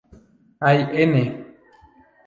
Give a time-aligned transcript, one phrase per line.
[0.61, 1.13] Hay "N"!